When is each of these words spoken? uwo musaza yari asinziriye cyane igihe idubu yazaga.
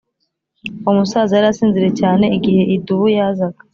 uwo 0.83 0.93
musaza 0.99 1.31
yari 1.37 1.47
asinziriye 1.49 1.91
cyane 2.01 2.25
igihe 2.37 2.61
idubu 2.75 3.05
yazaga. 3.17 3.61